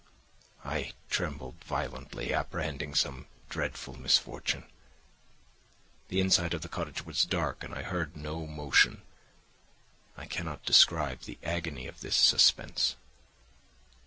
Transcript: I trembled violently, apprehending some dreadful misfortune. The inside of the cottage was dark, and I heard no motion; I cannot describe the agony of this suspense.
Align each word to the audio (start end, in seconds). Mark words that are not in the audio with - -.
I 0.65 0.93
trembled 1.11 1.63
violently, 1.63 2.33
apprehending 2.33 2.95
some 2.95 3.27
dreadful 3.49 3.99
misfortune. 3.99 4.63
The 6.07 6.19
inside 6.19 6.55
of 6.55 6.63
the 6.63 6.69
cottage 6.69 7.05
was 7.05 7.23
dark, 7.23 7.63
and 7.63 7.71
I 7.75 7.83
heard 7.83 8.17
no 8.17 8.47
motion; 8.47 9.03
I 10.17 10.25
cannot 10.25 10.65
describe 10.65 11.21
the 11.21 11.37
agony 11.43 11.85
of 11.85 12.01
this 12.01 12.15
suspense. 12.15 12.95